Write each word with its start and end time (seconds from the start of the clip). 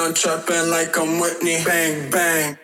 I'm 0.00 0.14
trapping 0.14 0.70
like 0.70 0.96
I'm 0.96 1.20
Whitney. 1.20 1.62
Bang, 1.62 2.10
bang. 2.10 2.58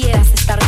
quieras 0.00 0.32
estar 0.32 0.67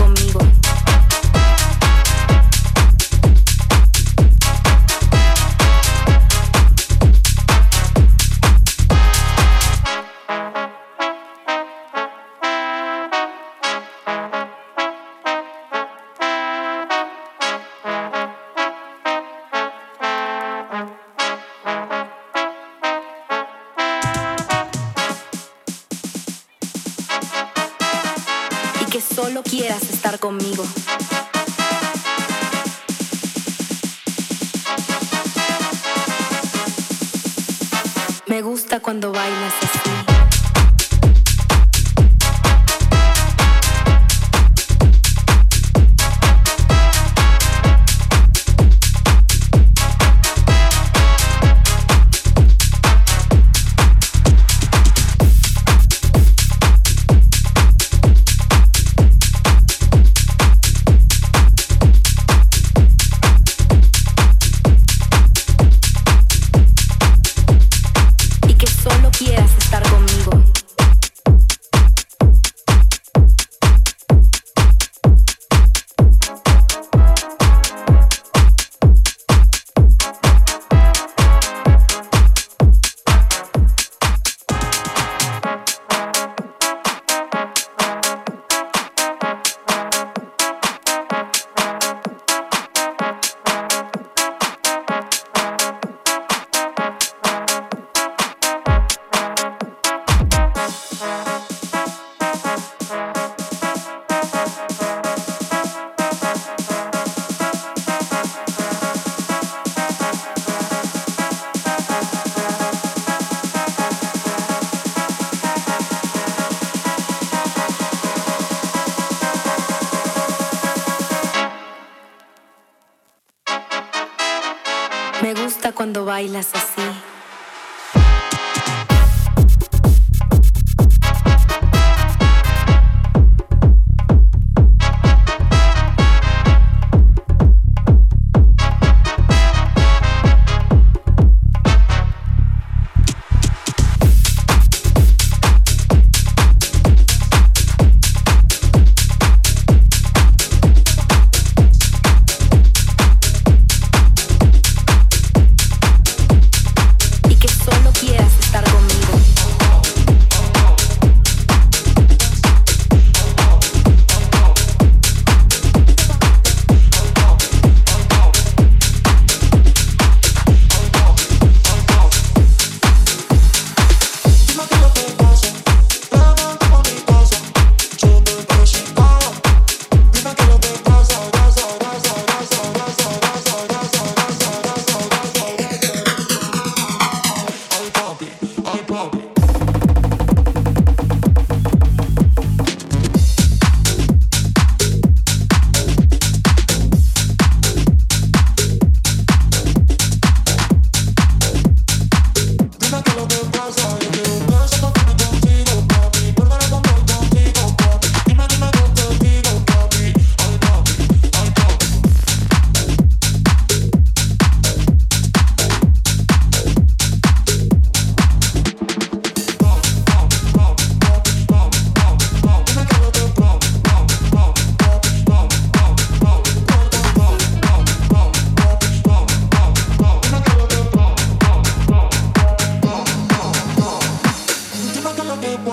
cuando 125.72 126.04
bailas 126.04 126.54
así. 126.54 127.09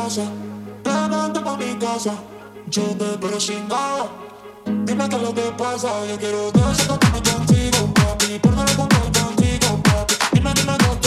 casa, 0.08 0.32
te 1.34 1.40
pa' 1.42 1.58
mi 1.58 1.76
casa. 1.76 2.14
Yo 2.68 2.84
te 2.98 3.18
pero 3.20 3.40
sin 3.40 3.68
nada. 3.68 4.08
Dime 4.86 5.10
qué 5.10 5.16
es 5.16 5.22
lo 5.22 5.34
que 5.34 5.52
pasa. 5.58 5.90
Yo 6.08 6.18
quiero 6.18 6.52
descontarme 6.52 7.22
contigo, 7.22 7.94
papi. 7.94 8.40
Por 8.40 8.54
no 8.54 8.64
contigo, 8.66 9.82
papi. 9.84 10.16
Dime, 10.34 10.54
dime, 10.54 10.78
no 10.78 11.07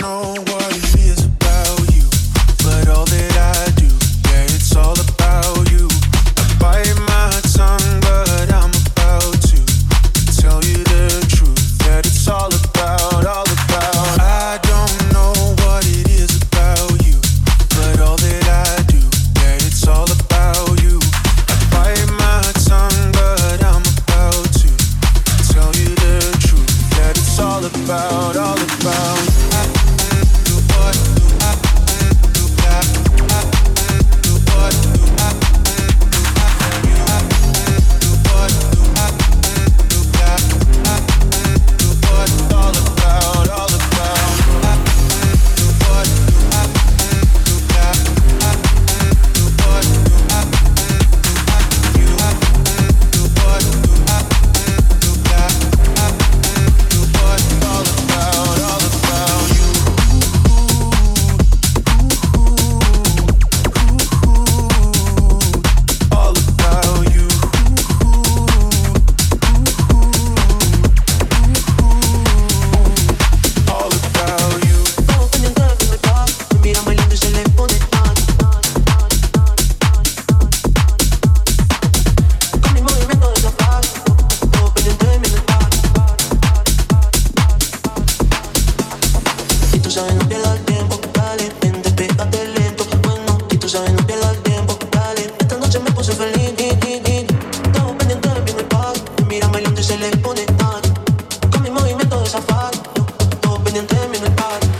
within 103.73 103.87
10 103.87 104.11
minutes. 104.11 104.70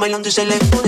Bailando 0.00 0.28
y 0.28 0.32
se 0.32 0.44
le 0.44 0.56
pone 0.58 0.87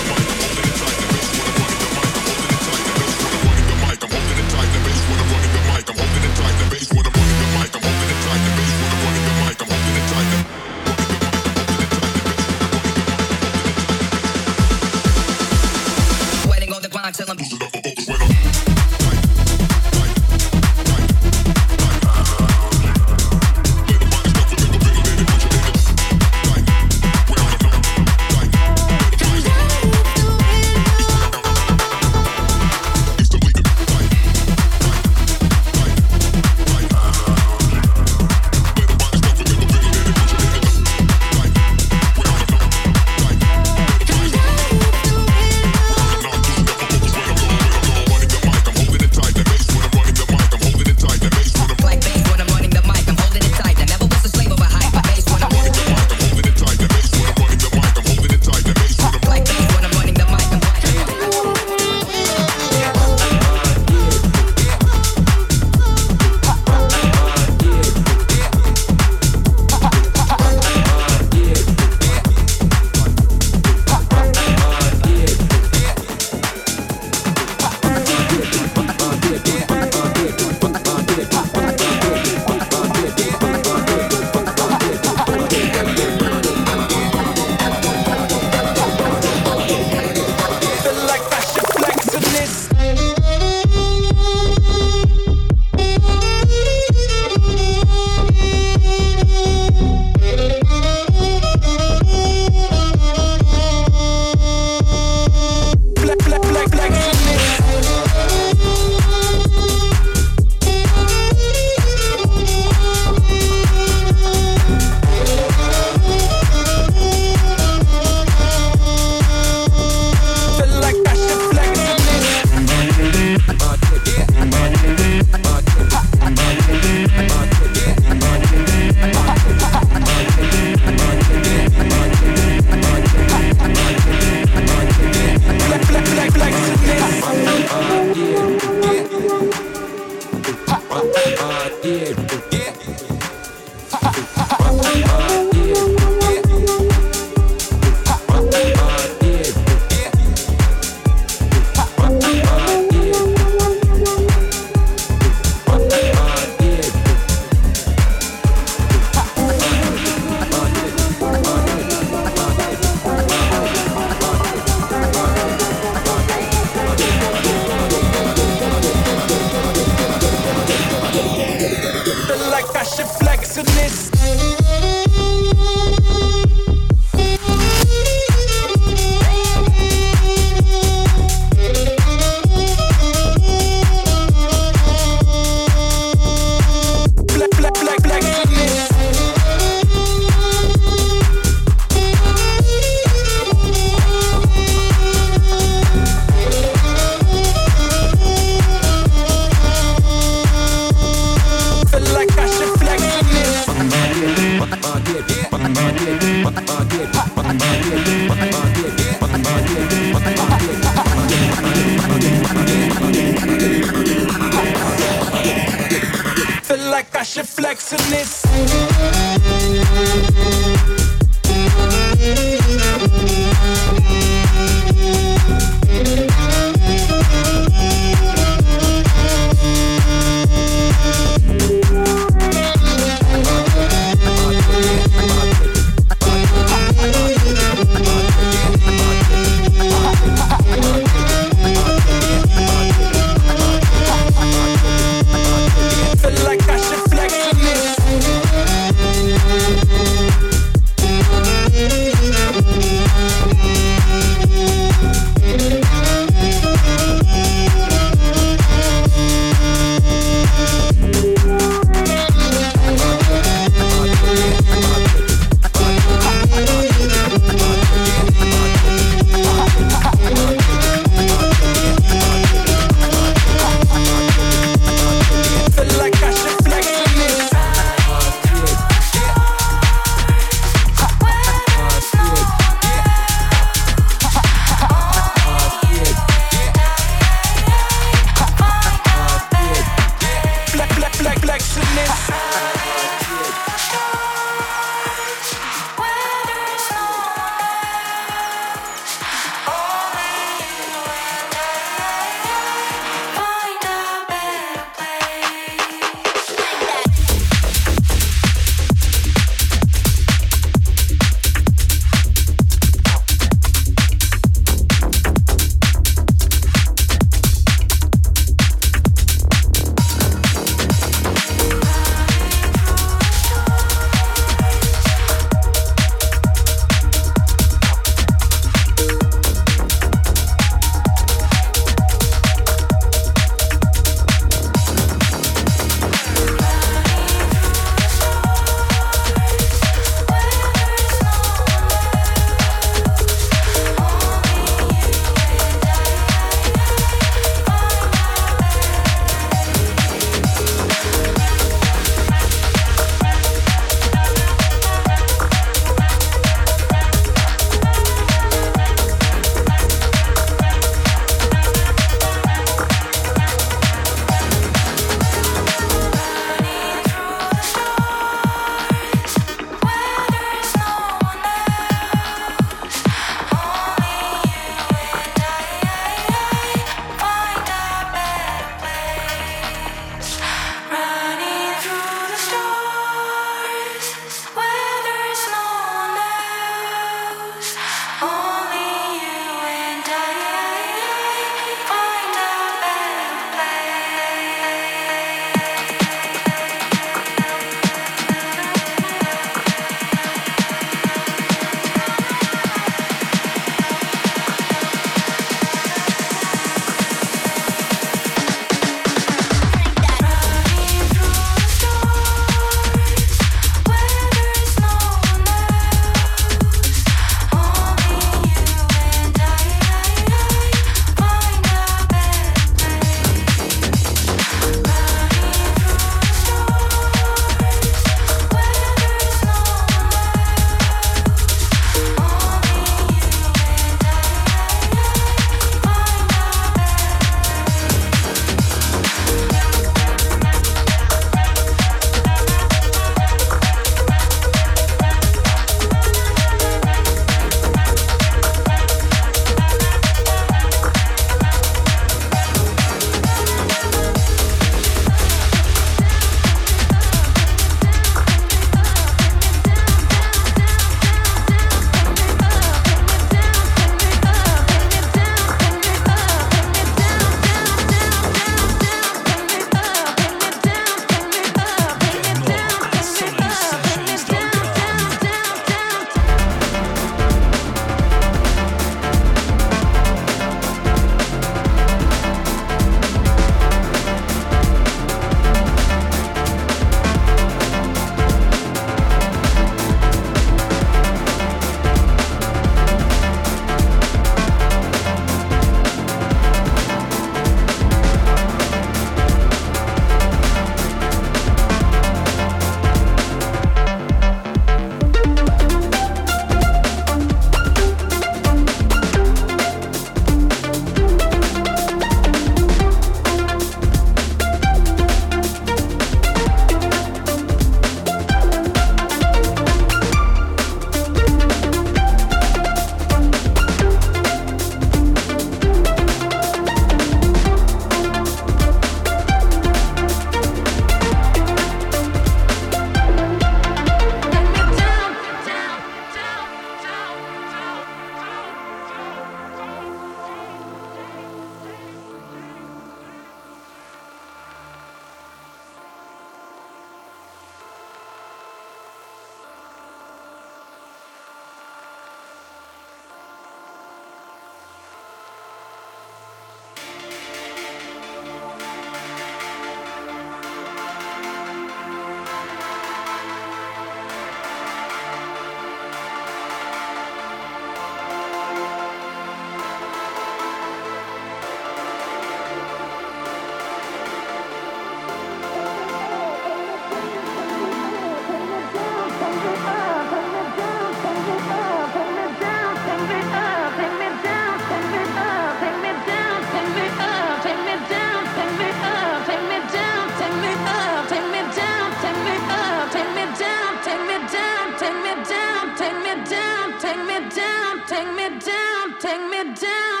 take 599.11 599.29
me 599.29 599.53
down, 599.55 600.00